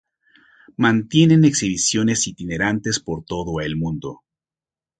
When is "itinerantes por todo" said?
2.27-3.59